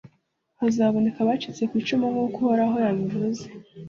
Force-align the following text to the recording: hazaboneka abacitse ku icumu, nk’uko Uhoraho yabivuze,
hazaboneka 0.59 1.17
abacitse 1.21 1.61
ku 1.69 1.73
icumu, 1.81 2.05
nk’uko 2.13 2.37
Uhoraho 2.43 2.75
yabivuze, 2.85 3.43